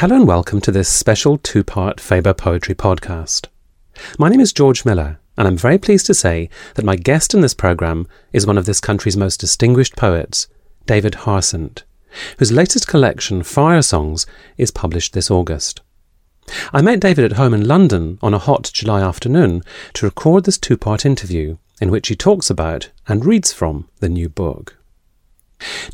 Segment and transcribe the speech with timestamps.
[0.00, 3.46] Hello and welcome to this special two part Faber Poetry podcast.
[4.18, 7.40] My name is George Miller, and I'm very pleased to say that my guest in
[7.40, 10.48] this programme is one of this country's most distinguished poets,
[10.84, 11.84] David Harsent,
[12.38, 14.26] whose latest collection, Fire Songs,
[14.58, 15.80] is published this August.
[16.74, 19.62] I met David at home in London on a hot July afternoon
[19.94, 24.10] to record this two part interview in which he talks about and reads from the
[24.10, 24.76] new book.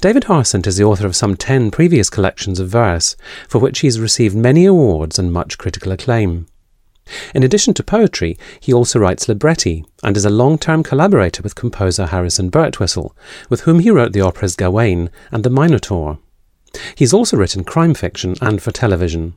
[0.00, 3.16] David Harsent is the author of some ten previous collections of verse,
[3.48, 6.46] for which he has received many awards and much critical acclaim.
[7.34, 11.54] In addition to poetry, he also writes libretti and is a long term collaborator with
[11.54, 13.12] composer Harrison Birtwistle,
[13.48, 16.18] with whom he wrote the operas Gawain and The Minotaur.
[16.94, 19.34] He's also written crime fiction and for television.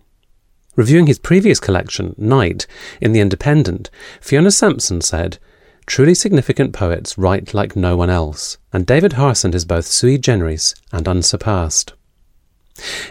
[0.76, 2.68] Reviewing his previous collection, Night,
[3.00, 3.90] in The Independent,
[4.22, 5.38] Fiona Sampson said,
[5.86, 10.74] Truly significant poets write like no one else, and David Harsent is both sui generis
[10.92, 11.94] and unsurpassed.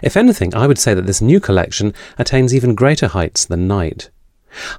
[0.02, 4.10] If anything, I would say that this new collection attains even greater heights than Night.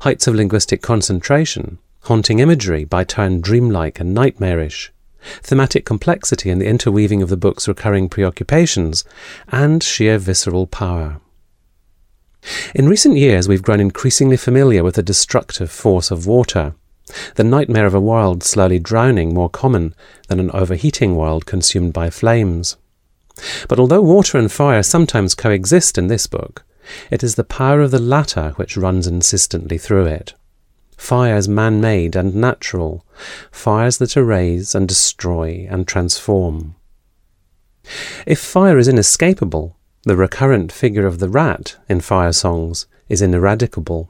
[0.02, 4.92] Heights of linguistic concentration, haunting imagery by turn dreamlike and nightmarish,
[5.42, 9.04] thematic complexity in the interweaving of the book's recurring preoccupations,
[9.48, 11.20] and sheer visceral power.
[12.76, 16.76] In recent years, we've grown increasingly familiar with the destructive force of water
[17.36, 19.94] the nightmare of a world slowly drowning more common
[20.28, 22.78] than an overheating world consumed by flames.
[23.68, 26.64] But although water and fire sometimes coexist in this book,
[27.12, 30.34] it is the power of the latter which runs insistently through it.
[30.98, 33.06] Fires man made and natural,
[33.52, 36.76] fires that erase and destroy and transform.
[38.26, 44.10] If fire is inescapable, the recurrent figure of the rat in fire songs is ineradicable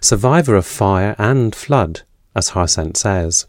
[0.00, 2.02] survivor of fire and flood,
[2.34, 3.46] as Harsent says.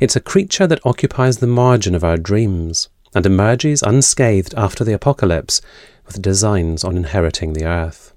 [0.00, 4.92] It's a creature that occupies the margin of our dreams and emerges unscathed after the
[4.92, 5.60] apocalypse
[6.06, 8.12] with designs on inheriting the earth.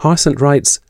[0.00, 0.80] Harsent writes,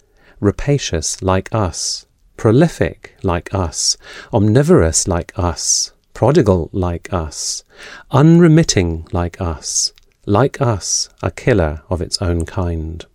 [0.41, 3.97] rapacious like us, prolific like us,
[4.33, 7.65] omnivorous like us, prodigal like us,
[8.11, 9.93] unremitting like us,
[10.27, 13.07] like us, a killer of its own kind.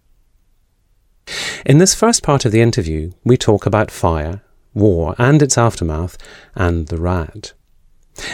[1.65, 4.41] In this first part of the interview, we talk about fire,
[4.73, 6.17] war and its aftermath,
[6.55, 7.53] and the rat.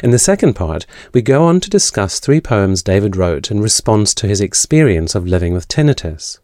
[0.03, 4.13] In the second part, we go on to discuss three poems David wrote in response
[4.15, 6.39] to his experience of living with tinnitus,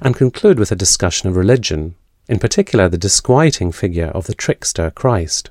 [0.00, 1.94] and conclude with a discussion of religion,
[2.28, 5.50] in particular the disquieting figure of the trickster Christ,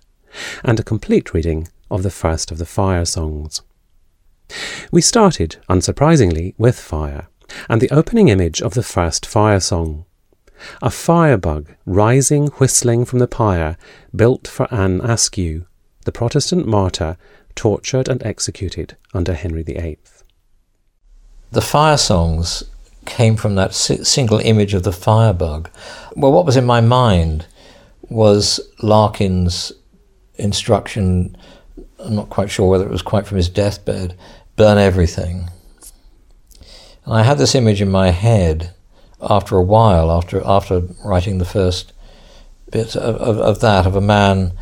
[0.63, 3.61] and a complete reading of the first of the fire songs.
[4.91, 7.27] We started, unsurprisingly, with fire,
[7.69, 10.05] and the opening image of the first fire song
[10.81, 13.77] a firebug rising whistling from the pyre
[14.15, 15.65] built for Anne Askew,
[16.05, 17.17] the Protestant martyr
[17.55, 19.99] tortured and executed under Henry VIII.
[21.51, 22.63] The fire songs
[23.05, 25.69] came from that single image of the firebug.
[26.15, 27.45] Well, what was in my mind
[28.09, 29.71] was Larkin's
[30.35, 31.35] instruction,
[31.99, 34.17] I'm not quite sure whether it was quite from his deathbed,
[34.55, 35.49] burn everything.
[37.05, 38.73] And I had this image in my head
[39.21, 41.93] after a while, after after writing the first
[42.71, 44.53] bit of, of, of, that, of a man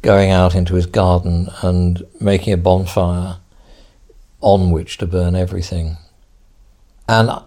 [0.00, 3.36] going out into his garden and making a bonfire
[4.40, 5.96] on which to burn everything.
[7.08, 7.42] And uh,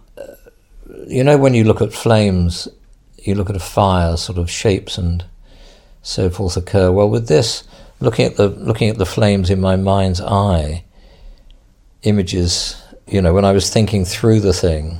[1.08, 2.68] you know, when you look at flames,
[3.18, 5.26] you look at a fire, sort of shapes and
[6.02, 6.92] so forth occur.
[6.92, 7.64] Well, with this,
[8.00, 10.84] looking at the looking at the flames in my mind's eye,
[12.04, 12.82] images.
[13.08, 15.00] You know, when I was thinking through the thing,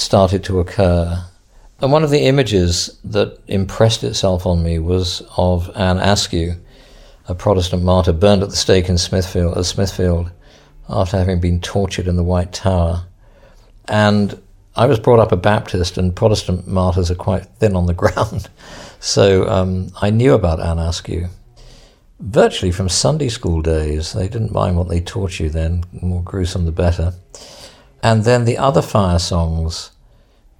[0.00, 1.24] started to occur.
[1.80, 6.56] And one of the images that impressed itself on me was of Anne Askew,
[7.28, 10.30] a Protestant martyr burned at the stake in Smithfield, uh, Smithfield
[10.88, 13.04] after having been tortured in the White Tower.
[13.86, 14.40] And
[14.74, 18.48] I was brought up a Baptist, and Protestant martyrs are quite thin on the ground.
[19.00, 21.28] so um, I knew about Anne Askew.
[22.20, 26.22] Virtually from Sunday school days, they didn't mind what they taught you then, the more
[26.22, 27.12] gruesome the better.
[28.02, 29.90] And then the other fire songs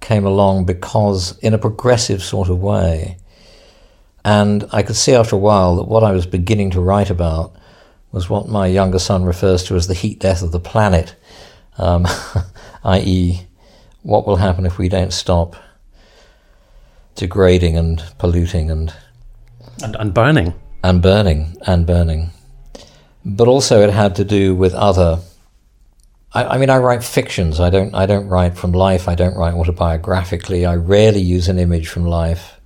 [0.01, 3.17] came along because, in a progressive sort of way,
[4.25, 7.55] and I could see after a while that what I was beginning to write about
[8.11, 11.15] was what my younger son refers to as the heat death of the planet,
[11.77, 12.05] um,
[12.83, 13.47] i.e.,
[14.03, 15.55] what will happen if we don't stop
[17.15, 18.93] degrading and polluting and,
[19.83, 20.53] and and burning
[20.83, 22.31] and burning and burning.
[23.25, 25.19] But also, it had to do with other
[26.33, 27.59] I, I, mean, I write fictions.
[27.59, 27.93] I don't.
[27.95, 29.07] I don't write from life.
[29.07, 30.67] I don't write autobiographically.
[30.67, 32.59] I rarely use an image from life.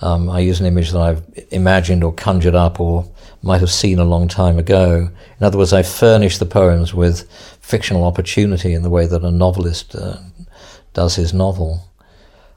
[0.00, 3.10] Um, I use an image that I've imagined or conjured up or
[3.42, 5.10] might have seen a long time ago.
[5.40, 7.28] In other words, I furnish the poems with
[7.60, 10.18] fictional opportunity in the way that a novelist uh,
[10.92, 11.84] does his novel.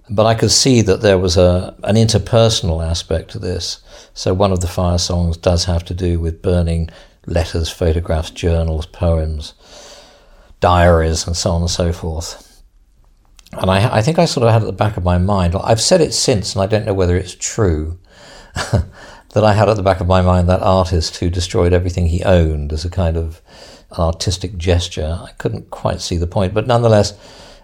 [0.10, 3.82] But I could see that there was a, an interpersonal aspect to this.
[4.14, 6.90] So one of the fire songs does have to do with burning
[7.26, 9.54] letters, photographs, journals, poems,
[10.62, 12.64] diaries, and so on and so forth.
[13.54, 15.82] And I, I think I sort of had at the back of my mind, I've
[15.82, 18.00] said it since, and I don't know whether it's true,
[18.54, 22.24] that I had at the back of my mind that artist who destroyed everything he
[22.24, 23.42] owned as a kind of
[23.98, 25.20] artistic gesture.
[25.22, 27.14] I couldn't quite see the point, but nonetheless,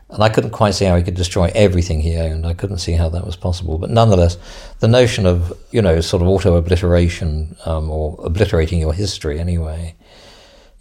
[0.09, 2.45] and I couldn't quite see how he could destroy everything he owned.
[2.45, 3.77] I couldn't see how that was possible.
[3.77, 4.37] But nonetheless,
[4.79, 9.95] the notion of, you know, sort of auto obliteration um, or obliterating your history anyway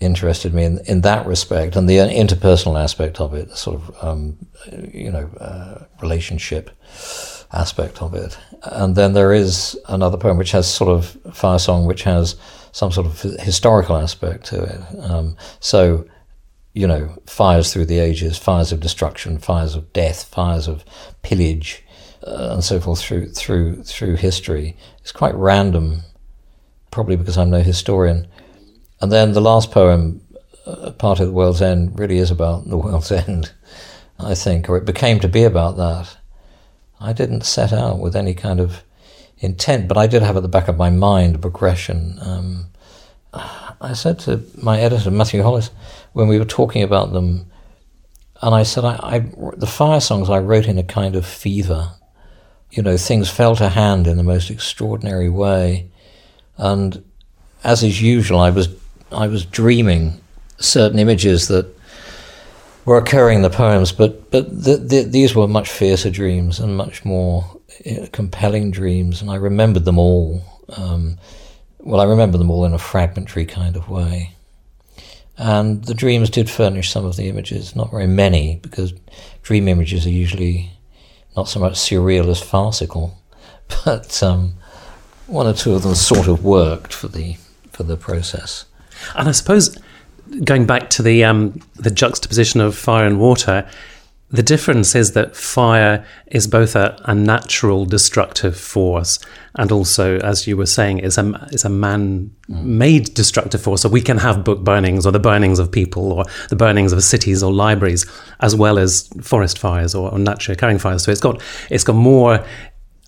[0.01, 4.05] interested me in, in that respect and the interpersonal aspect of it, the sort of,
[4.05, 4.37] um,
[4.93, 6.71] you know, uh, relationship
[7.53, 8.37] aspect of it.
[8.63, 12.37] And then there is another poem which has sort of fire song, which has
[12.73, 14.81] some sort of historical aspect to it.
[15.01, 16.07] Um, so,
[16.75, 20.85] you know, fires through the ages, fires of destruction, fires of death, fires of
[21.23, 21.83] pillage,
[22.27, 24.77] uh, and so forth through through through history.
[25.01, 26.03] It's quite random,
[26.91, 28.27] probably because I'm no historian.
[29.01, 30.21] And then the last poem,
[30.67, 33.53] uh, part of the world's end, really is about the world's end,
[34.19, 36.17] I think, or it became to be about that.
[37.01, 38.83] I didn't set out with any kind of
[39.39, 42.19] intent, but I did have at the back of my mind a progression.
[42.23, 42.67] Um,
[43.81, 45.71] I said to my editor, Matthew Hollis,
[46.13, 47.51] when we were talking about them,
[48.43, 49.19] and I said, I, I,
[49.57, 51.93] the fire songs I wrote in a kind of fever.
[52.71, 55.91] You know, things fell to hand in the most extraordinary way.
[56.57, 57.05] And
[57.65, 58.69] as is usual, I was,
[59.12, 60.20] I was dreaming
[60.58, 61.67] certain images that
[62.85, 66.76] were occurring in the poems, but, but the, the, these were much fiercer dreams and
[66.76, 70.43] much more uh, compelling dreams, and I remembered them all.
[70.76, 71.19] Um,
[71.81, 74.35] well, I remember them all in a fragmentary kind of way.
[75.38, 78.94] And the dreams did furnish some of the images, not very many, because
[79.43, 80.73] dream images are usually
[81.37, 83.19] not so much surreal as farcical,
[83.85, 84.55] but um,
[85.26, 87.37] one or two of them sort of worked for the
[87.70, 88.64] for the process.
[89.14, 89.79] And I suppose
[90.44, 93.69] going back to the um, the juxtaposition of fire and water,
[94.31, 99.20] the difference is that fire is both a, a, natural destructive force
[99.55, 103.82] and also, as you were saying, is a, is a man made destructive force.
[103.82, 107.02] So we can have book burnings or the burnings of people or the burnings of
[107.05, 108.05] cities or libraries,
[108.41, 111.05] as well as forest fires or, or naturally occurring fires.
[111.05, 112.44] So it's got, it's got more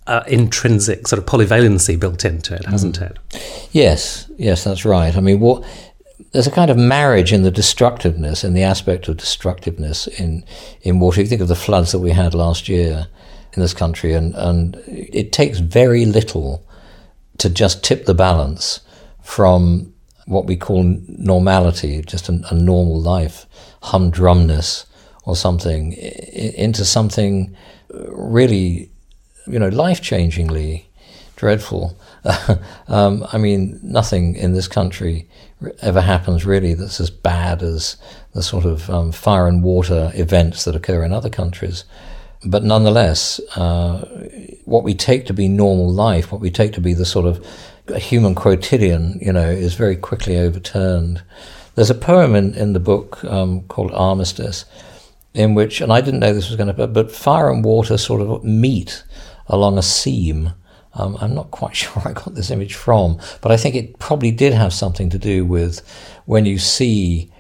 [0.07, 3.11] uh, intrinsic sort of polyvalency built into it, hasn't mm.
[3.11, 3.69] it?
[3.73, 5.15] Yes, yes, that's right.
[5.15, 5.65] I mean, what
[6.33, 10.45] there's a kind of marriage in the destructiveness, in the aspect of destructiveness in,
[10.83, 11.21] in water.
[11.21, 13.07] You think of the floods that we had last year
[13.55, 16.65] in this country, and, and it takes very little
[17.39, 18.81] to just tip the balance
[19.23, 19.93] from
[20.27, 23.47] what we call normality, just a, a normal life,
[23.85, 24.85] humdrumness
[25.25, 27.57] or something, into something
[27.91, 28.91] really,
[29.47, 30.85] you know, life changingly
[31.37, 31.99] dreadful.
[32.89, 35.29] um, I mean, nothing in this country
[35.81, 37.97] ever happens really that's as bad as
[38.35, 41.85] the sort of um, fire and water events that occur in other countries.
[42.45, 44.05] But nonetheless, uh,
[44.65, 47.45] what we take to be normal life, what we take to be the sort of
[47.97, 51.23] human quotidian, you know, is very quickly overturned.
[51.75, 54.67] There's a poem in, in the book um, called Armistice,
[55.35, 58.21] in which, and I didn't know this was going to, but fire and water sort
[58.21, 59.03] of meet
[59.49, 60.53] along a seam
[60.95, 64.31] um, I'm not quite sure I got this image from, but I think it probably
[64.31, 65.87] did have something to do with
[66.27, 67.31] when you see,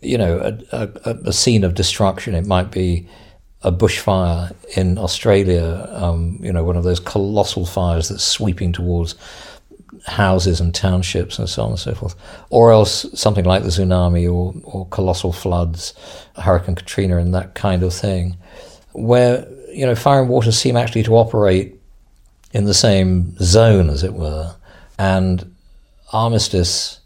[0.00, 0.38] you know,
[0.72, 2.34] a, a, a scene of destruction.
[2.34, 3.08] It might be
[3.62, 9.14] a bushfire in Australia, um, you know, one of those colossal fires that's sweeping towards
[10.06, 12.16] houses and townships and so on and so forth,
[12.50, 15.94] or else something like the tsunami or, or colossal floods,
[16.36, 18.36] Hurricane Katrina and that kind of thing,
[18.92, 21.78] where, you know, fire and water seem actually to operate
[22.52, 24.54] in the same zone, as it were.
[24.98, 25.54] And
[26.12, 27.00] Armistice,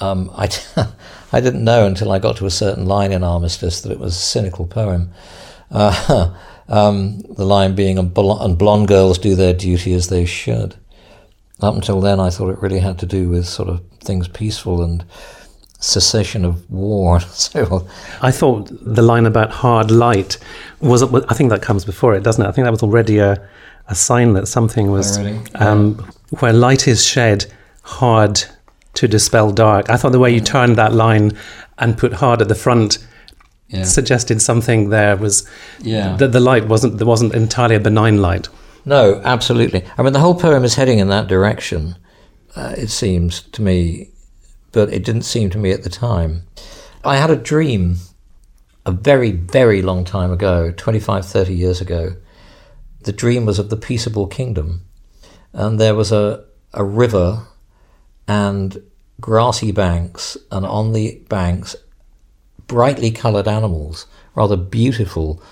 [0.00, 0.48] um, I,
[1.32, 4.16] I didn't know until I got to a certain line in Armistice that it was
[4.16, 5.12] a cynical poem.
[5.70, 6.34] Uh,
[6.68, 10.76] um, the line being, and blonde girls do their duty as they should.
[11.60, 14.82] Up until then, I thought it really had to do with sort of things peaceful
[14.82, 15.04] and
[15.78, 17.88] cessation of war and so on.
[18.22, 20.38] I thought the line about hard light
[20.80, 22.48] was, I think that comes before it, doesn't it?
[22.48, 23.46] I think that was already a,
[23.90, 25.18] a sign that something was
[25.56, 25.96] um,
[26.38, 27.44] where light is shed
[27.82, 28.42] hard
[28.94, 29.90] to dispel dark.
[29.90, 31.32] I thought the way you turned that line
[31.78, 32.98] and put hard at the front
[33.68, 33.82] yeah.
[33.82, 35.48] suggested something there was
[35.80, 36.16] yeah.
[36.16, 38.48] that the light wasn't there wasn't entirely a benign light.
[38.84, 39.84] No, absolutely.
[39.98, 41.96] I mean, the whole poem is heading in that direction.
[42.56, 44.10] Uh, it seems to me,
[44.72, 46.44] but it didn't seem to me at the time.
[47.04, 47.96] I had a dream
[48.86, 52.16] a very, very long time ago, 25, 30 years ago.
[53.02, 54.82] The dream was of the peaceable kingdom.
[55.52, 57.46] And there was a, a river
[58.28, 58.82] and
[59.20, 61.76] grassy banks, and on the banks,
[62.66, 65.42] brightly coloured animals, rather beautiful,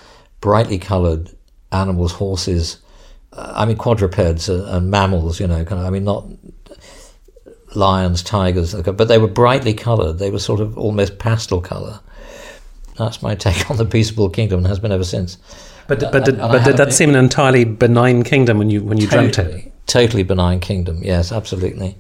[0.40, 1.30] brightly coloured
[1.72, 2.78] animals, horses,
[3.32, 6.26] uh, I mean, quadrupeds and, and mammals, you know, kind of, I mean, not
[7.74, 10.18] lions, tigers, but they were brightly coloured.
[10.18, 12.00] They were sort of almost pastel colour.
[12.98, 15.38] That's my take on the peaceable kingdom, and has been ever since.
[15.86, 19.06] But but did, but did that seem an entirely benign kingdom when you when you
[19.06, 19.72] totally, dreamt it?
[19.86, 21.02] Totally benign kingdom.
[21.02, 21.96] Yes, absolutely.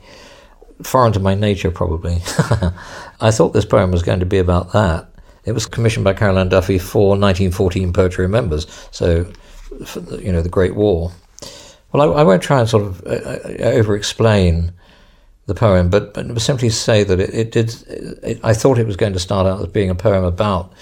[0.82, 2.14] Foreign to my nature, probably.
[3.20, 5.08] I thought this poem was going to be about that.
[5.44, 9.32] It was commissioned by Carol Ann Duffy for 1914 Poetry Remembers, so
[10.20, 11.10] you know the Great War.
[11.92, 14.72] Well, I, I won't try and sort of uh, uh over-explain
[15.48, 17.74] the poem, but, but simply say that it, it did.
[17.88, 20.72] It, I thought it was going to start out as being a poem about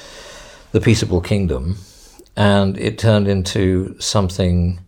[0.73, 1.79] the peaceable kingdom,
[2.37, 4.81] and it turned into something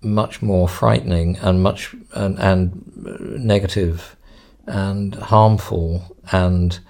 [0.00, 4.16] much more frightening and much and, and negative
[4.66, 6.80] and harmful and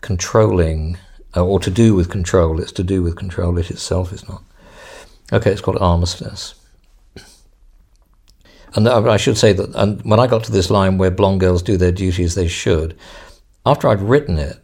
[0.00, 0.98] controlling,
[1.36, 2.60] uh, or to do with control.
[2.60, 3.58] It's to do with control.
[3.58, 4.42] It itself is not.
[5.32, 6.57] Okay, it's called Armistice.
[8.86, 11.62] And I should say that and when I got to this line where blonde girls
[11.62, 12.96] do their duty as they should,
[13.66, 14.56] after I'd written it,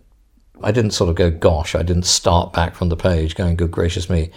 [0.62, 3.72] I didn't sort of go, gosh, I didn't start back from the page going, good
[3.72, 4.30] gracious me.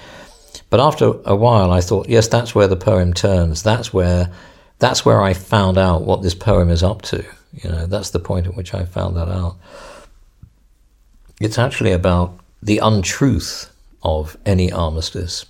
[0.72, 3.62] But after a while, I thought, yes, that's where the poem turns.
[3.62, 4.32] That's where,
[4.80, 7.24] that's where I found out what this poem is up to.
[7.54, 9.58] You know, that's the point at which I found that out.
[11.40, 15.46] It's actually about the untruth of any armistice,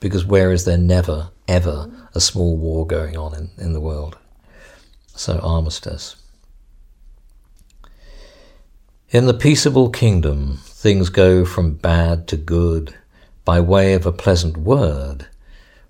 [0.00, 4.16] because where is there never, ever a small war going on in, in the world.
[5.14, 6.16] So, armistice.
[9.10, 12.94] In the peaceable kingdom, things go from bad to good
[13.44, 15.26] by way of a pleasant word,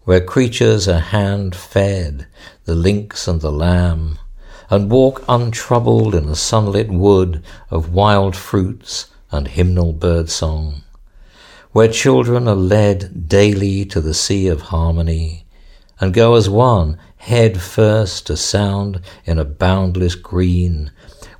[0.04, 2.28] where creatures are hand fed,
[2.64, 4.18] the lynx and the lamb,
[4.70, 10.82] and walk untroubled in a sunlit wood of wild fruits and hymnal bird song,
[11.72, 15.44] where children are led daily to the sea of harmony,
[16.00, 20.90] and go as one, head first to sound in a boundless green,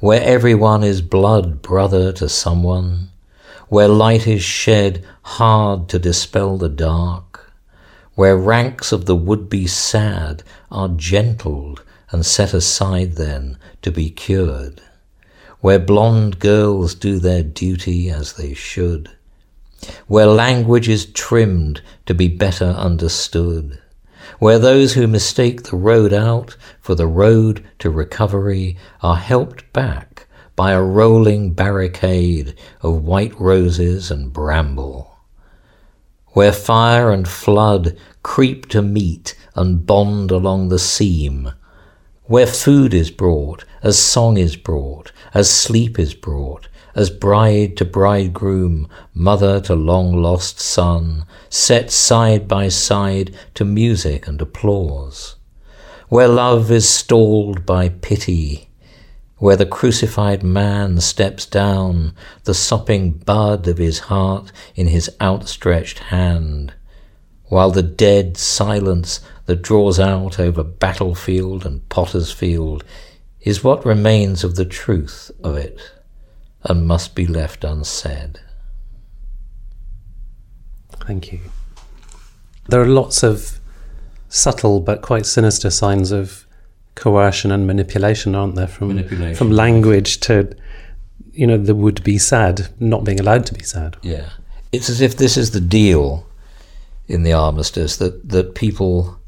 [0.01, 3.09] where everyone is blood brother to someone,
[3.69, 7.53] where light is shed hard to dispel the dark,
[8.15, 14.81] where ranks of the would-be sad are gentled and set aside then to be cured,
[15.61, 19.11] where blonde girls do their duty as they should,
[20.07, 23.79] where language is trimmed to be better understood,
[24.39, 30.27] where those who mistake the road out for the road to recovery are helped back
[30.55, 35.17] by a rolling barricade of white roses and bramble,
[36.29, 41.53] where fire and flood creep to meet and bond along the seam,
[42.25, 47.85] where food is brought, as song is brought, as sleep is brought, as bride to
[47.85, 55.37] bridegroom, mother to long lost son, set side by side to music and applause,
[56.09, 58.69] where love is stalled by pity,
[59.37, 62.13] where the crucified man steps down,
[62.45, 66.73] the sopping bud of his heart in his outstretched hand,
[67.45, 72.85] while the dead silence that draws out over battlefield and potter's field
[73.41, 75.81] is what remains of the truth of it
[76.65, 78.41] and must be left unsaid.
[80.91, 81.41] Thank you.
[82.69, 83.61] There are lots of
[84.29, 86.47] subtle but quite sinister signs of
[86.95, 88.67] coercion and manipulation, aren't there?
[88.67, 90.55] From from language to
[91.33, 93.97] you know the would be sad not being allowed to be sad.
[94.03, 94.31] Yeah,
[94.73, 96.27] it's as if this is the deal
[97.07, 99.19] in the armistice that that people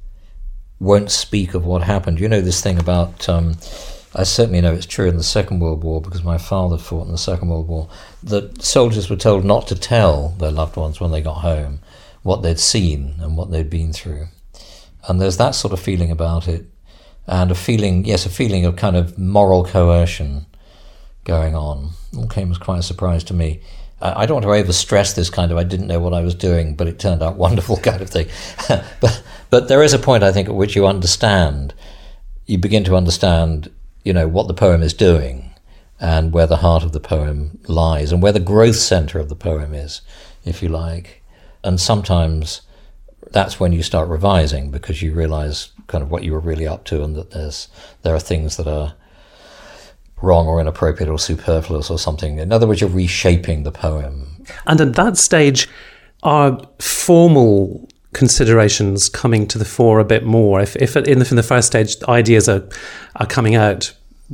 [0.81, 2.21] won't speak of what happened.
[2.21, 3.29] You know this thing about.
[3.29, 3.57] Um,
[4.15, 7.13] I certainly know it's true in the Second World War because my father fought in
[7.13, 7.89] the Second World War.
[8.25, 11.79] That soldiers were told not to tell their loved ones when they got home
[12.23, 14.27] what they'd seen and what they'd been through.
[15.09, 16.67] And there's that sort of feeling about it,
[17.27, 20.47] and a feeling, yes, a feeling of kind of moral coercion
[21.25, 21.91] going on.
[22.17, 23.61] All came as quite a surprise to me.
[24.03, 26.35] I don't want to over stress this kind of I didn't know what I was
[26.35, 28.29] doing, but it turned out wonderful kind of thing.
[29.01, 31.75] but but there is a point I think at which you understand,
[32.47, 33.71] you begin to understand
[34.05, 35.51] you know, what the poem is doing
[36.01, 39.37] and where the heart of the poem lies and where the growth center of the
[39.37, 40.01] poem is,
[40.45, 41.23] if you like.
[41.63, 42.63] And sometimes
[43.33, 46.85] that's when you start revising because you realize kind of what you were really up
[46.85, 47.69] to and that there's
[48.03, 48.95] there are things that are
[50.23, 52.39] wrong or inappropriate or superfluous or something.
[52.39, 54.45] In other words, you're reshaping the poem.
[54.67, 55.69] And at that stage,
[56.23, 60.61] are formal considerations coming to the fore a bit more?
[60.61, 62.69] If, if in, the, in the first stage ideas are,
[63.17, 63.93] are coming out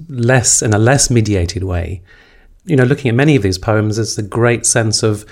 [0.09, 2.03] less in a less mediated way,
[2.65, 5.25] you know, looking at many of these poems, there's a great sense of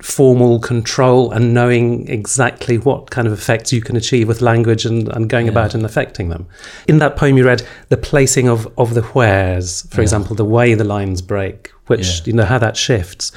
[0.00, 5.08] formal control and knowing exactly what kind of effects you can achieve with language and,
[5.08, 5.52] and going yeah.
[5.52, 6.46] about and affecting them.
[6.86, 10.02] In that poem you read, the placing of, of the wheres, for yeah.
[10.02, 12.26] example, the way the lines break, which, yeah.
[12.26, 13.32] you know, how that shifts.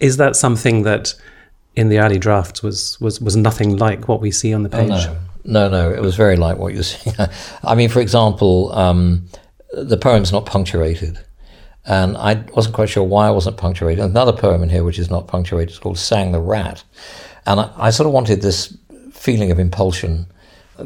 [0.00, 1.14] Is that something that
[1.74, 4.90] in the early drafts was, was, was nothing like what we see on the page?
[4.90, 5.68] Oh, no.
[5.68, 7.16] no, no, it was very like what you're seeing.
[7.64, 9.26] I mean, for example, um,
[9.72, 11.18] the poem's not punctuated.
[11.84, 14.04] And I wasn't quite sure why I wasn't punctuated.
[14.04, 16.84] Another poem in here which is not punctuated is called Sang the Rat.
[17.46, 18.76] And I, I sort of wanted this
[19.12, 20.26] feeling of impulsion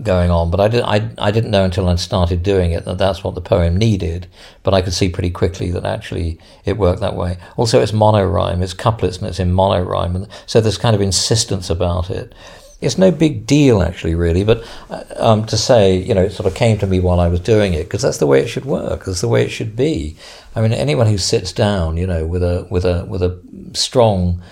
[0.02, 2.98] going on, but I, did, I, I didn't know until I started doing it that
[2.98, 4.26] that's what the poem needed.
[4.62, 7.38] But I could see pretty quickly that actually it worked that way.
[7.56, 10.14] Also, it's monorhyme, it's couplets and it's in monorhyme.
[10.16, 12.34] And so there's kind of insistence about it
[12.80, 16.46] it's no big deal actually really but uh, um, to say you know it sort
[16.46, 18.64] of came to me while i was doing it because that's the way it should
[18.64, 20.14] work that's the way it should be
[20.54, 23.40] i mean anyone who sits down you know with a with a with a
[23.72, 24.42] strong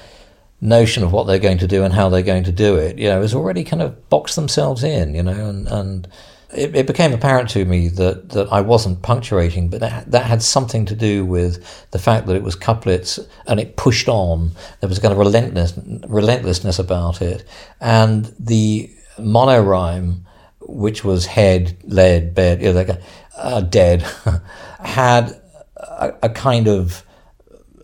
[0.60, 3.08] notion of what they're going to do and how they're going to do it you
[3.08, 6.08] know has already kind of boxed themselves in you know and and
[6.54, 10.42] it, it, became apparent to me that, that I wasn't punctuating, but that, that had
[10.42, 14.52] something to do with the fact that it was couplets and it pushed on.
[14.80, 15.74] There was a kind of relentless,
[16.06, 17.44] relentlessness about it.
[17.80, 20.26] And the monorhyme,
[20.60, 23.00] which was head, lead, bed, you know, like,
[23.36, 24.02] uh, dead,
[24.80, 25.40] had
[25.76, 27.03] a, a, kind of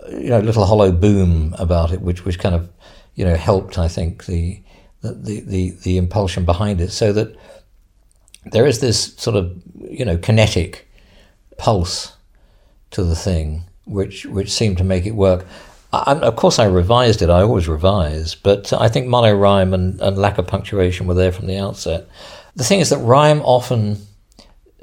[0.09, 2.71] you know little hollow boom about it, which which kind of
[3.15, 4.63] you know helped, I think, the
[5.03, 7.37] the the, the impulsion behind it, so that
[8.47, 10.89] there is this sort of you know kinetic
[11.59, 12.17] pulse
[12.91, 15.47] to the thing, which which seemed to make it work.
[15.93, 17.31] I, of course, I revised it.
[17.31, 21.49] I always revise, but I think monorhyme and, and lack of punctuation were there from
[21.49, 22.09] the outset.
[22.55, 23.99] The thing is that rhyme often,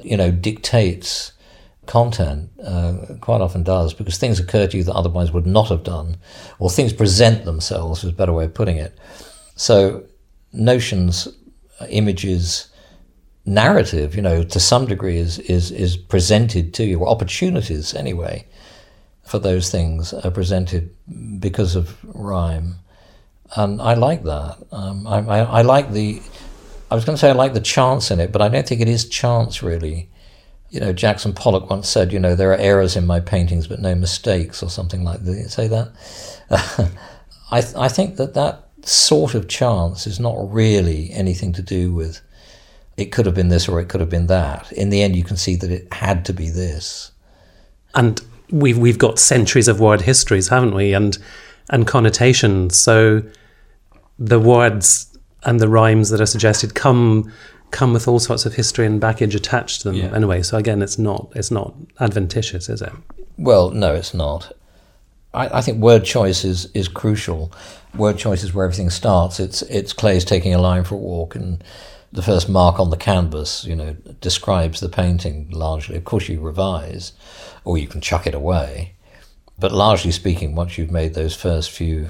[0.04, 1.32] you know, dictates
[1.88, 2.50] content.
[2.64, 6.18] Uh, quite often does because things occur to you that otherwise would not have done,
[6.60, 8.04] or things present themselves.
[8.04, 8.98] Is a better way of putting it.
[9.56, 10.04] So
[10.54, 11.28] notions,
[11.90, 12.70] images,
[13.46, 18.46] narrative, you know, to some degree is, is, is presented to you, or opportunities anyway,
[19.24, 20.94] for those things are presented
[21.40, 22.76] because of rhyme.
[23.56, 24.58] And I like that.
[24.72, 26.22] Um, I, I, I, like the,
[26.92, 28.82] I was going to say I like the chance in it, but I don't think
[28.82, 30.10] it is chance really.
[30.70, 33.80] You know, Jackson Pollock once said, you know, there are errors in my paintings, but
[33.80, 35.32] no mistakes, or something like that.
[35.32, 35.92] Did he say that?
[37.52, 42.22] I, I think that that sort of chance is not really anything to do with
[42.98, 44.72] it could have been this or it could have been that.
[44.72, 47.12] In the end, you can see that it had to be this.
[47.94, 50.94] And we've we've got centuries of word histories, haven't we?
[50.94, 51.18] And
[51.70, 52.80] and connotations.
[52.80, 53.22] So
[54.18, 57.32] the words and the rhymes that are suggested come
[57.72, 60.16] come with all sorts of history and baggage attached to them yeah.
[60.16, 60.42] anyway.
[60.42, 62.94] So again, it's not it's not adventitious, is it?
[63.38, 64.52] Well, no, it's not.
[65.34, 67.52] I, I think word choice is, is crucial.
[67.96, 69.40] Word choice is where everything starts.
[69.40, 71.64] It's it's Klee's taking a line for a walk and
[72.12, 75.98] the first mark on the canvas, you know, describes the painting largely.
[75.98, 77.12] Of course, you revise,
[77.66, 78.94] or you can chuck it away.
[79.60, 82.10] But largely speaking, once you've made those first few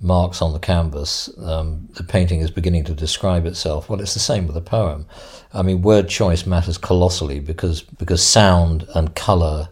[0.00, 3.88] marks on the canvas, um, the painting is beginning to describe itself.
[3.88, 5.06] Well, it's the same with a poem.
[5.52, 9.68] I mean, word choice matters colossally because because sound and color,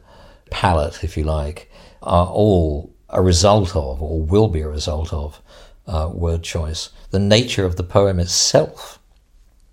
[0.50, 1.70] palette, if you like,
[2.02, 5.40] are all a result of, or will be a result of,
[5.86, 6.90] uh, word choice.
[7.10, 8.98] The nature of the poem itself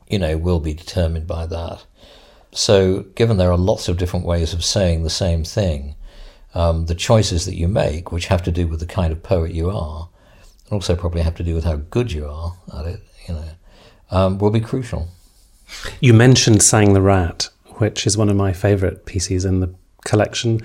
[0.07, 1.85] you know, will be determined by that.
[2.51, 5.95] So, given there are lots of different ways of saying the same thing,
[6.53, 9.51] um, the choices that you make, which have to do with the kind of poet
[9.51, 10.09] you are,
[10.71, 13.43] also probably have to do with how good you are at it, you know,
[14.11, 15.07] um, will be crucial.
[15.99, 19.73] You mentioned Sang the Rat, which is one of my favourite pieces in the
[20.05, 20.61] collection.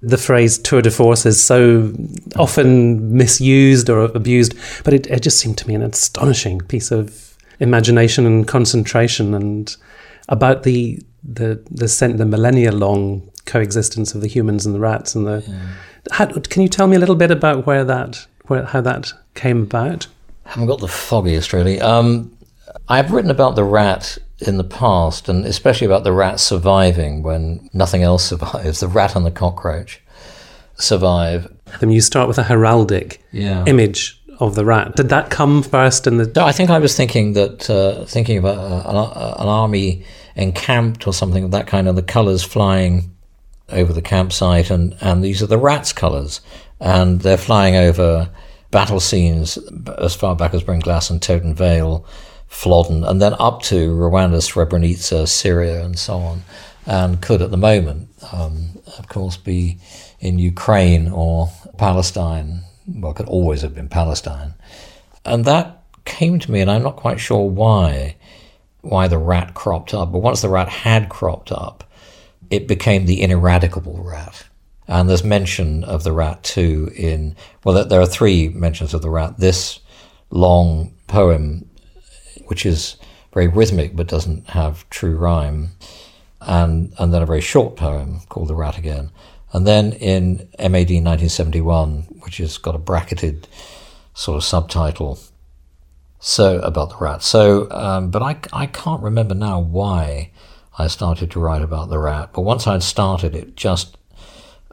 [0.00, 1.92] The phrase tour de force is so
[2.36, 7.36] often misused or abused, but it, it just seemed to me an astonishing piece of
[7.58, 9.76] imagination and concentration and
[10.28, 15.26] about the the the, the millennia long coexistence of the humans and the rats and
[15.26, 15.44] the.
[15.46, 15.68] Yeah.
[16.12, 19.62] How, can you tell me a little bit about where that where how that came
[19.62, 20.06] about?
[20.46, 21.80] I haven't got the foggiest really.
[21.80, 22.36] Um,
[22.88, 27.68] I've written about the rat in the past, and especially about the rat surviving when
[27.72, 28.80] nothing else survives.
[28.80, 30.00] The rat and the cockroach
[30.76, 31.52] survive.
[31.80, 33.64] Then you start with a heraldic yeah.
[33.66, 34.96] image of the rat.
[34.96, 36.32] Did that come first in the?
[36.34, 40.04] No, I think I was thinking that uh, thinking of an, an, army
[40.36, 43.14] encamped or something of that kind, and the colours flying
[43.70, 46.40] over the campsite, and, and these are the rats' colours.
[46.80, 48.30] And they're flying over
[48.70, 49.58] battle scenes
[49.98, 52.04] as far back as Brynglas and Toten Vale,
[52.46, 56.42] Flodden, and then up to Rwanda, Srebrenica, Syria, and so on.
[56.86, 59.78] And could at the moment, um, of course, be
[60.20, 62.62] in Ukraine or Palestine.
[62.86, 64.54] Well, could always have been Palestine.
[65.24, 68.16] And that came to me, and I'm not quite sure why,
[68.80, 70.10] why the rat cropped up.
[70.10, 71.84] But once the rat had cropped up,
[72.50, 74.46] it became the ineradicable rat.
[74.86, 79.10] And there's mention of the rat too in, well, there are three mentions of the
[79.10, 79.38] rat.
[79.38, 79.80] This
[80.30, 81.68] long poem,
[82.46, 82.96] which is
[83.34, 85.70] very rhythmic but doesn't have true rhyme,
[86.40, 89.10] and, and then a very short poem called The Rat Again.
[89.52, 93.48] And then in MAD 1971, which has got a bracketed
[94.14, 95.18] sort of subtitle,
[96.20, 97.22] so about the rat.
[97.22, 100.30] So, um, but I, I can't remember now why
[100.78, 102.30] I started to write about the rat.
[102.32, 103.96] But once I'd started, it just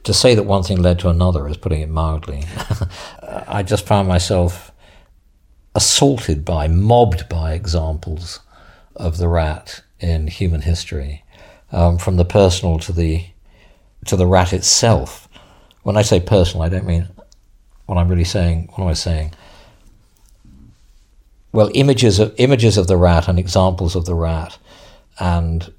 [0.04, 2.44] to say that one thing led to another is putting it mildly.
[3.48, 4.72] I just found myself
[5.74, 8.40] assaulted by, mobbed by examples
[8.96, 11.24] of the rat in human history,
[11.72, 13.26] um, from the personal to the
[14.06, 15.28] to the rat itself.
[15.82, 17.08] When I say personal, I don't mean
[17.88, 18.70] what I'm really saying.
[18.76, 19.34] What am I saying?
[21.52, 24.58] Well, images of images of the rat and examples of the rat,
[25.20, 25.74] and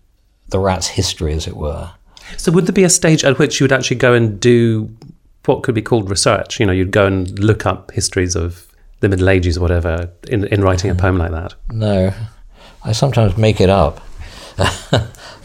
[0.49, 1.91] the rat's history, as it were.
[2.37, 4.95] So, would there be a stage at which you would actually go and do
[5.45, 6.59] what could be called research?
[6.61, 8.67] You know, you'd go and look up histories of
[9.01, 10.99] the Middle Ages or whatever in, in writing a mm.
[10.99, 11.55] poem like that?
[11.71, 12.13] No.
[12.85, 14.01] I sometimes make it up.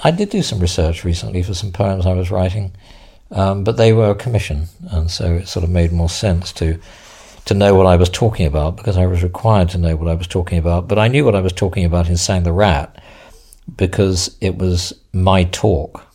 [0.03, 2.71] I did do some research recently for some poems I was writing,
[3.31, 6.79] um, but they were a commission, and so it sort of made more sense to
[7.45, 10.13] to know what I was talking about because I was required to know what I
[10.13, 10.87] was talking about.
[10.87, 13.03] But I knew what I was talking about in Sang the Rat
[13.75, 16.05] because it was my talk,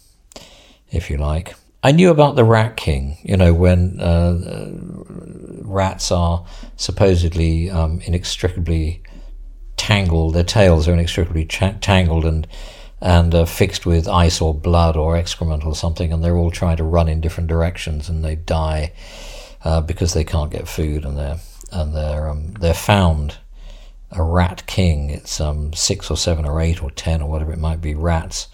[0.90, 1.54] if you like.
[1.82, 4.70] I knew about the Rat King, you know, when uh,
[5.62, 6.44] rats are
[6.76, 9.02] supposedly um, inextricably
[9.76, 12.46] tangled, their tails are inextricably cha- tangled and
[13.00, 16.78] and uh, fixed with ice or blood or excrement or something, and they're all trying
[16.78, 18.92] to run in different directions, and they die
[19.64, 21.38] uh, because they can't get food, and they're
[21.72, 23.36] and they're um, they're found
[24.10, 25.10] a rat king.
[25.10, 28.48] It's um, six or seven or eight or ten or whatever it might be rats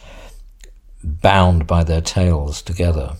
[1.05, 3.17] bound by their tails together.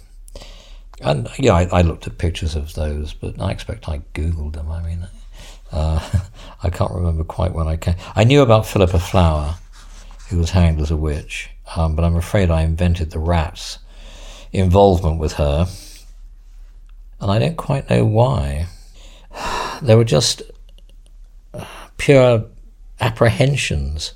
[1.01, 4.71] And yeah, I, I looked at pictures of those, but I expect I googled them.
[4.71, 5.09] I mean,
[5.73, 6.09] uh,
[6.63, 7.97] I can't remember quite when I came.
[8.15, 9.57] I knew about Philippa Flower,
[10.29, 13.79] who was hanged as a witch, um, but I'm afraid I invented the rat's
[14.53, 15.67] involvement with her,
[17.21, 18.67] and I don't quite know why.
[19.83, 20.43] There were just
[22.03, 22.45] pure
[23.01, 24.13] apprehensions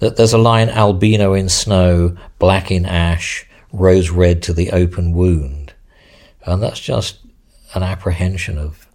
[0.00, 5.12] that there's a line albino in snow, black in ash, rose red to the open
[5.12, 5.72] wound.
[6.44, 7.18] And that's just
[7.74, 8.86] an apprehension of,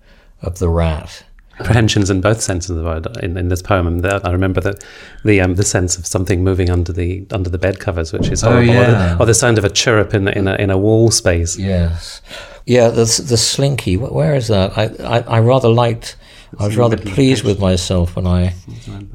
[0.43, 1.23] of the rat.
[1.59, 3.87] Apprehensions in both senses of the word in, in this poem.
[3.87, 4.83] And I remember that
[5.25, 8.41] the um, the sense of something moving under the under the bed covers, which is
[8.41, 8.81] horrible, oh, yeah.
[8.81, 11.59] or, the, or, the, sound of a chirrup in in a, in a wall space.
[11.59, 12.21] Yes,
[12.65, 12.87] yeah.
[12.87, 13.95] The the slinky.
[13.95, 14.75] Where is that?
[14.75, 16.15] I I, I rather liked
[16.59, 18.53] I was rather pleased with myself when I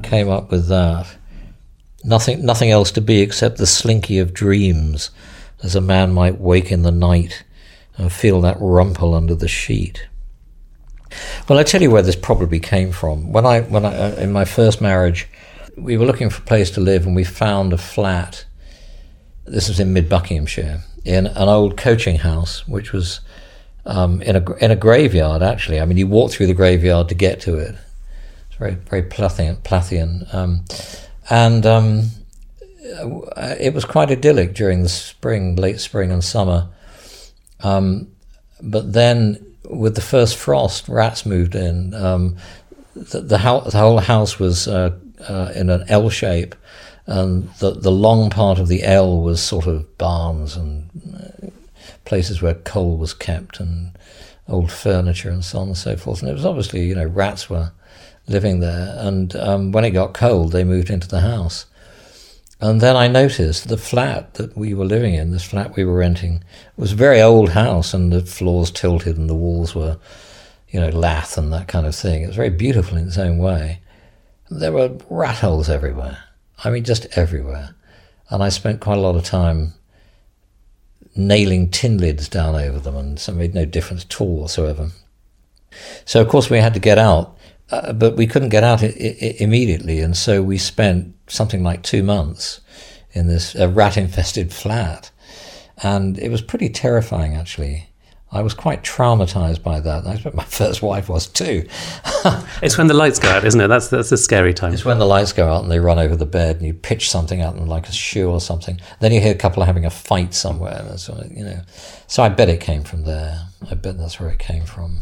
[0.03, 1.07] came up with that.
[2.03, 5.11] Nothing, nothing else to be except the slinky of dreams,
[5.63, 7.43] as a man might wake in the night
[7.97, 10.07] and feel that rumple under the sheet.
[11.47, 13.31] Well, I tell you where this probably came from.
[13.31, 15.27] When I, when I, uh, in my first marriage,
[15.75, 18.45] we were looking for a place to live, and we found a flat.
[19.45, 23.21] This was in Mid Buckinghamshire, in an old coaching house, which was
[23.87, 25.41] um, in a in a graveyard.
[25.41, 27.75] Actually, I mean, you walk through the graveyard to get to it.
[28.49, 30.31] It's very very Plathian, Plathian.
[30.33, 30.63] Um,
[31.29, 32.11] and um,
[33.59, 36.69] it was quite idyllic during the spring, late spring and summer.
[37.61, 38.09] Um,
[38.61, 41.93] but then, with the first frost, rats moved in.
[41.93, 42.37] Um,
[42.95, 44.97] the, the, the, whole house was uh,
[45.27, 46.55] uh, in an L shape,
[47.05, 50.89] and the the long part of the L was sort of barns and
[52.07, 53.91] places where coal was kept and
[54.47, 56.21] old furniture and so on and so forth.
[56.21, 57.71] And it was obviously, you know, rats were
[58.27, 58.95] living there.
[58.97, 61.65] And um, when it got cold, they moved into the house.
[62.59, 65.97] And then I noticed the flat that we were living in, this flat we were
[65.97, 66.43] renting,
[66.75, 69.97] was a very old house, and the floors tilted and the walls were,
[70.69, 72.23] you know, lath and that kind of thing.
[72.23, 73.81] It was very beautiful in its own way.
[74.49, 76.17] There were rat holes everywhere.
[76.63, 77.75] I mean, just everywhere.
[78.29, 79.73] And I spent quite a lot of time
[81.17, 84.91] nailing tin lids down over them, and so it made no difference at all whatsoever.
[86.05, 87.37] So, of course, we had to get out,
[87.71, 91.83] uh, but we couldn't get out I- I- immediately, and so we spent something like
[91.83, 92.61] two months
[93.13, 95.11] in this uh, rat infested flat.
[95.83, 97.89] And it was pretty terrifying, actually.
[98.29, 100.05] I was quite traumatized by that.
[100.05, 101.65] I expect my first wife was too.
[102.61, 103.67] it's when the lights go out, isn't it?
[103.67, 104.73] That's that's a scary time.
[104.73, 107.09] It's when the lights go out and they run over the bed and you pitch
[107.09, 108.79] something at them like a shoe or something.
[108.99, 110.85] Then you hear a couple having a fight somewhere.
[110.87, 111.61] And so, you know,
[112.07, 113.47] so I bet it came from there.
[113.69, 114.99] I bet that's where it came from.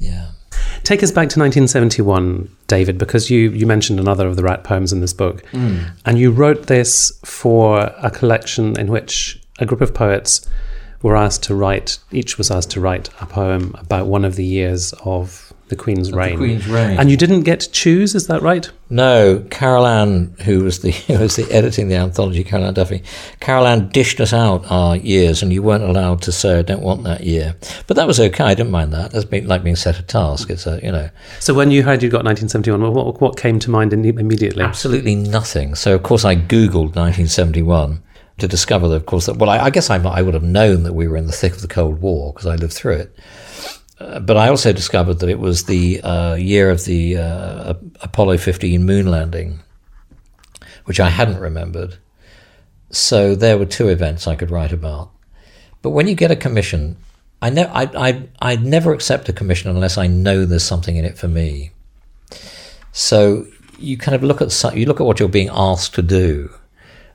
[0.00, 0.28] Yeah.
[0.84, 4.92] Take us back to 1971, David, because you, you mentioned another of the rat poems
[4.92, 5.44] in this book.
[5.52, 5.90] Mm.
[6.04, 10.48] And you wrote this for a collection in which a group of poets
[11.02, 14.44] were asked to write, each was asked to write a poem about one of the
[14.44, 16.30] years of the Queen's, reign.
[16.30, 16.98] The Queen's reign.
[16.98, 18.70] And you didn't get to choose, is that right?
[18.90, 23.02] No, Carol Ann, who was the who was the editing the anthology, Carol Ann Duffy,
[23.40, 26.82] Carol Ann dished us out our years, and you weren't allowed to say, "I don't
[26.82, 27.54] want that year."
[27.86, 28.44] But that was okay.
[28.44, 29.10] I didn't mind that.
[29.10, 30.48] That's been, like being set a task.
[30.48, 31.10] It's a you know.
[31.38, 34.64] So when you heard you got 1971, what what came to mind immediately?
[34.64, 35.74] Absolutely nothing.
[35.74, 38.02] So of course I googled 1971
[38.38, 40.84] to discover that, of course, that well, I, I guess I, I would have known
[40.84, 43.18] that we were in the thick of the Cold War because I lived through it.
[44.00, 48.38] Uh, but I also discovered that it was the uh, year of the uh, Apollo
[48.38, 49.60] 15 moon landing,
[50.84, 51.98] which I hadn't remembered.
[52.90, 55.10] So there were two events I could write about.
[55.82, 56.96] But when you get a commission,
[57.40, 61.04] I know I I I never accept a commission unless I know there's something in
[61.04, 61.70] it for me.
[62.92, 63.46] So
[63.78, 66.50] you kind of look at you look at what you're being asked to do,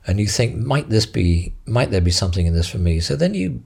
[0.06, 3.00] and you think, might this be might there be something in this for me?
[3.00, 3.62] So then you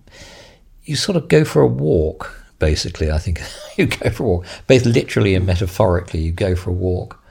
[0.85, 3.11] you sort of go for a walk basically.
[3.11, 3.41] I think
[3.77, 7.23] you go for a walk, both literally and metaphorically, you go for a walk.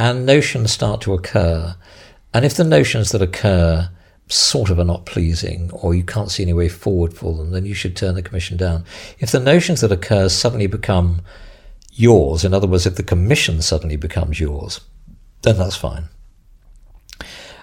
[0.00, 1.74] And notions start to occur.
[2.32, 3.90] And if the notions that occur
[4.28, 7.64] sort of are not pleasing, or you can't see any way forward for them, then
[7.64, 8.84] you should turn the commission down.
[9.18, 11.22] If the notions that occur suddenly become
[11.92, 14.80] yours, in other words, if the commission suddenly becomes yours,
[15.42, 16.08] then that's fine.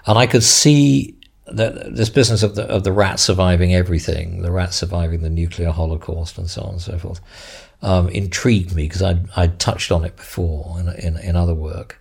[0.06, 1.16] And I could see
[1.46, 5.70] that this business of the of the rat surviving everything, the rat surviving the nuclear
[5.70, 7.20] holocaust, and so on and so forth,
[7.82, 12.00] um, intrigued me because I'd I'd touched on it before in, in in other work.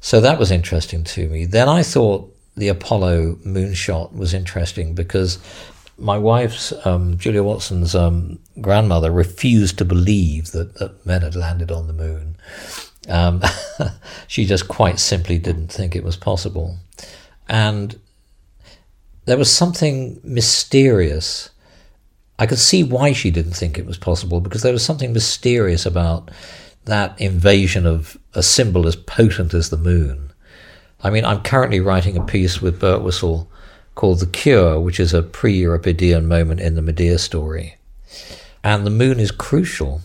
[0.00, 1.44] So that was interesting to me.
[1.44, 5.38] Then I thought the Apollo moonshot was interesting because
[5.98, 11.72] my wife's um, Julia Watson's um, grandmother refused to believe that, that men had landed
[11.72, 12.36] on the moon.
[13.08, 13.42] Um,
[14.26, 16.76] she just quite simply didn't think it was possible.
[17.48, 17.98] And
[19.24, 21.50] there was something mysterious.
[22.38, 25.84] I could see why she didn't think it was possible because there was something mysterious
[25.84, 26.30] about
[26.84, 30.32] that invasion of a symbol as potent as the moon.
[31.02, 33.46] I mean, I'm currently writing a piece with Birtwistle
[33.94, 37.76] called The Cure, which is a pre Euripidean moment in the Medea story.
[38.64, 40.00] And the moon is crucial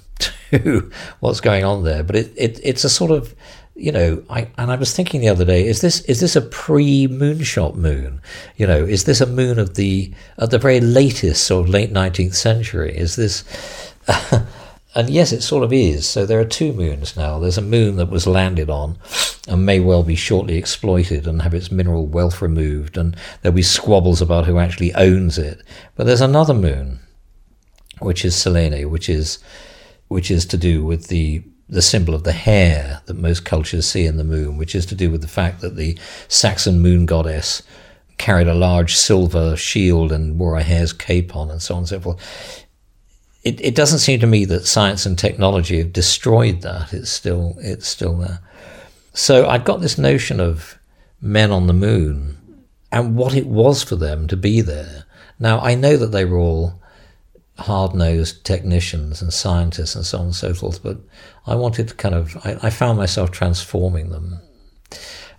[1.20, 3.36] what's going on there, but it, it, it's a sort of
[3.76, 6.42] you know, I and I was thinking the other day, is this is this a
[6.42, 8.22] pre moonshot moon?
[8.56, 11.92] You know, is this a moon of the at the very latest sort of late
[11.92, 12.96] nineteenth century?
[12.96, 13.44] Is this
[14.96, 16.08] and yes, it sort of is.
[16.08, 17.40] So there are two moons now.
[17.40, 18.98] There's a moon that was landed on
[19.48, 23.64] and may well be shortly exploited and have its mineral wealth removed, and there'll be
[23.64, 25.62] squabbles about who actually owns it.
[25.96, 27.00] But there's another moon,
[28.00, 29.40] which is Selene, which is
[30.14, 34.06] which is to do with the the symbol of the hare that most cultures see
[34.06, 35.98] in the moon, which is to do with the fact that the
[36.28, 37.64] Saxon moon goddess
[38.20, 41.88] carried a large silver shield and wore a hare's cape on, and so on and
[41.88, 42.66] so forth.
[43.44, 46.94] It, it doesn't seem to me that science and technology have destroyed that.
[46.94, 48.40] It's still it's still there.
[49.14, 50.78] So I got this notion of
[51.22, 52.38] men on the moon
[52.92, 55.06] and what it was for them to be there.
[55.40, 56.83] Now I know that they were all
[57.58, 60.98] hard nosed technicians and scientists and so on and so forth, but
[61.46, 64.40] I wanted to kind of, I, I, found myself transforming them.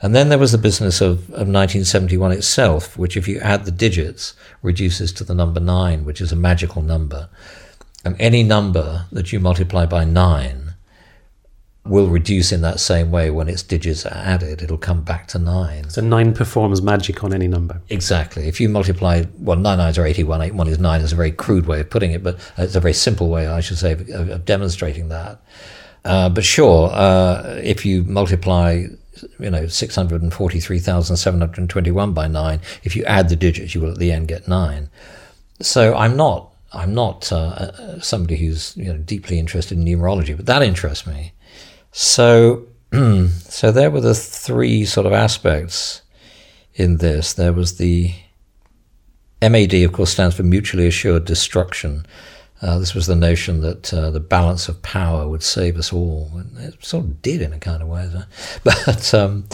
[0.00, 3.70] And then there was the business of, of 1971 itself, which, if you add the
[3.70, 7.28] digits, reduces to the number nine, which is a magical number.
[8.04, 10.63] And any number that you multiply by nine
[11.86, 14.62] will reduce in that same way when its digits are added.
[14.62, 15.90] It'll come back to nine.
[15.90, 17.82] So nine performs magic on any number.
[17.90, 18.48] Exactly.
[18.48, 21.66] If you multiply, well, nine nines are 81, 81 is nine is a very crude
[21.66, 24.44] way of putting it, but it's a very simple way, I should say, of, of
[24.46, 25.42] demonstrating that.
[26.06, 28.86] Uh, but sure, uh, if you multiply
[29.38, 34.28] you know 643,721 by 9 if you add the digits you will at the end
[34.28, 34.88] get 9
[35.60, 40.36] so i'm not i'm not uh, uh somebody who's you know deeply interested in numerology
[40.36, 41.32] but that interests me
[41.96, 46.02] so, so there were the three sort of aspects
[46.74, 47.32] in this.
[47.32, 48.12] There was the
[49.40, 52.04] MAD, of course, stands for mutually assured destruction.
[52.60, 56.32] Uh, this was the notion that uh, the balance of power would save us all.
[56.34, 58.10] And it sort of did in a kind of way.
[58.64, 59.44] But um,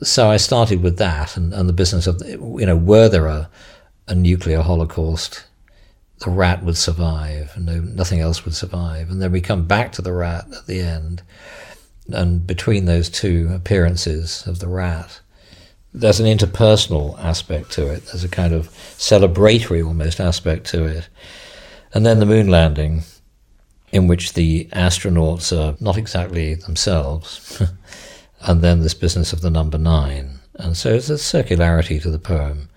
[0.00, 3.50] so I started with that and, and the business of, you know, were there a,
[4.06, 5.44] a nuclear holocaust
[6.20, 9.10] the rat would survive and no, nothing else would survive.
[9.10, 11.22] And then we come back to the rat at the end.
[12.08, 15.20] And between those two appearances of the rat,
[15.92, 18.06] there's an interpersonal aspect to it.
[18.06, 21.08] There's a kind of celebratory almost aspect to it.
[21.92, 23.02] And then the moon landing,
[23.92, 27.62] in which the astronauts are not exactly themselves.
[28.40, 30.38] and then this business of the number nine.
[30.54, 32.68] And so it's a circularity to the poem.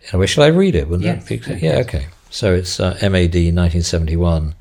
[0.00, 0.88] In a way, shall I read it?
[0.88, 2.08] Yes, it yeah, okay.
[2.28, 4.54] So it's uh, MAD 1971,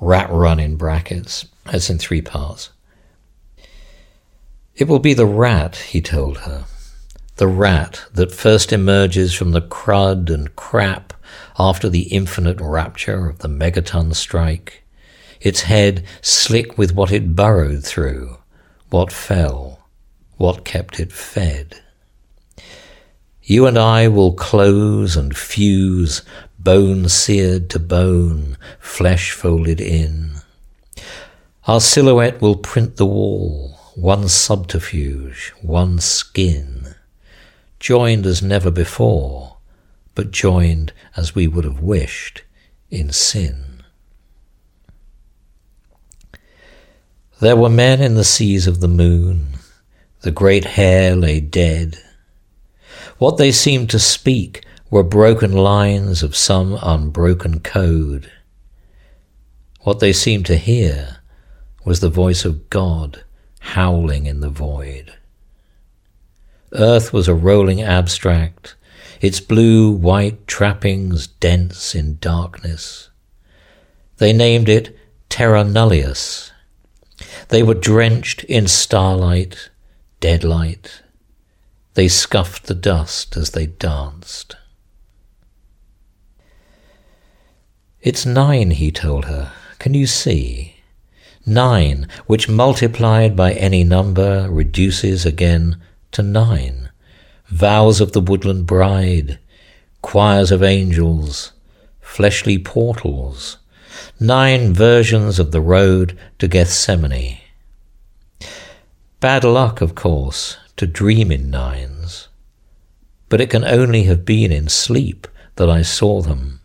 [0.00, 1.46] Rat Run in brackets.
[1.66, 2.70] It's in three parts.
[4.74, 6.64] It will be the rat, he told her.
[7.36, 11.12] The rat that first emerges from the crud and crap
[11.58, 14.82] after the infinite rapture of the megaton strike.
[15.40, 18.38] Its head slick with what it burrowed through,
[18.90, 19.88] what fell,
[20.36, 21.80] what kept it fed.
[23.42, 26.22] You and I will close and fuse,
[26.58, 30.36] bone seared to bone, flesh folded in.
[31.66, 36.94] Our silhouette will print the wall, one subterfuge, one skin,
[37.78, 39.58] joined as never before,
[40.14, 42.42] but joined as we would have wished
[42.90, 43.82] in sin.
[47.40, 49.58] There were men in the seas of the moon,
[50.22, 51.98] the great hare lay dead,
[53.18, 58.30] what they seemed to speak were broken lines of some unbroken code.
[59.82, 61.18] What they seemed to hear
[61.84, 63.24] was the voice of God
[63.62, 65.14] howling in the void.
[66.72, 68.74] Earth was a rolling abstract,
[69.20, 73.10] its blue white trappings dense in darkness.
[74.18, 74.96] They named it
[75.28, 76.52] Terra Nullius.
[77.48, 79.70] They were drenched in starlight,
[80.20, 81.02] deadlight,
[81.94, 84.56] they scuffed the dust as they danced.
[88.00, 89.52] It's nine, he told her.
[89.78, 90.71] Can you see?
[91.44, 95.76] Nine, which multiplied by any number reduces again
[96.12, 96.90] to nine.
[97.48, 99.38] Vows of the woodland bride,
[100.02, 101.52] choirs of angels,
[102.00, 103.58] fleshly portals,
[104.20, 107.38] nine versions of the road to Gethsemane.
[109.18, 112.28] Bad luck, of course, to dream in nines,
[113.28, 115.26] but it can only have been in sleep
[115.56, 116.60] that I saw them.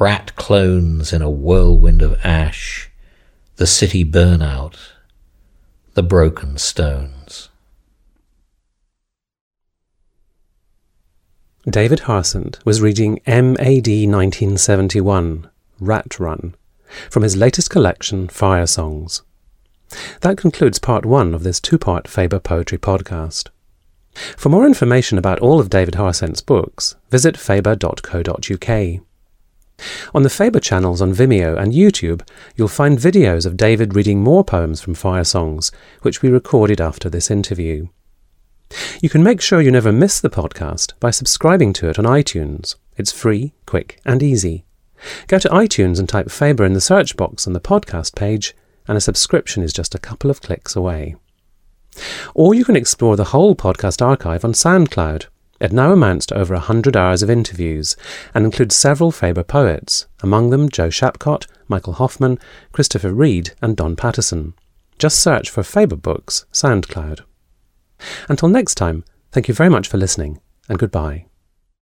[0.00, 2.90] Rat clones in a whirlwind of ash,
[3.56, 4.76] the city burnout,
[5.94, 7.50] the broken stones.
[11.64, 16.54] David Harsent was reading MAD 1971, Rat Run,
[17.08, 19.22] from his latest collection, Fire Songs.
[20.22, 23.50] That concludes part one of this two part Faber Poetry podcast.
[24.36, 29.00] For more information about all of David Harsent's books, visit faber.co.uk.
[30.14, 34.44] On the Faber channels on Vimeo and YouTube, you'll find videos of David reading more
[34.44, 37.88] poems from Fire Songs, which we recorded after this interview.
[39.00, 42.76] You can make sure you never miss the podcast by subscribing to it on iTunes.
[42.96, 44.64] It's free, quick, and easy.
[45.26, 48.54] Go to iTunes and type Faber in the search box on the podcast page
[48.86, 51.16] and a subscription is just a couple of clicks away.
[52.34, 55.26] Or you can explore the whole podcast archive on SoundCloud.
[55.64, 57.96] It now amounts to over 100 hours of interviews
[58.34, 62.38] and includes several Faber poets, among them Jo Shapcott, Michael Hofmann,
[62.72, 64.52] Christopher Reid, and Don Paterson.
[64.98, 67.20] Just search for Faber Books SoundCloud.
[68.28, 71.24] Until next time, thank you very much for listening, and goodbye.